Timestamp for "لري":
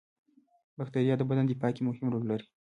2.31-2.45